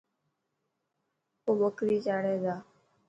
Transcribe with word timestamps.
او 1.45 1.51
بڪري 1.61 1.97
چاري 2.05 2.35
تا. 2.43 2.55